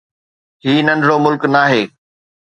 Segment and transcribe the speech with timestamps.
[0.63, 1.83] هي ننڍڙو ملڪ ناهي.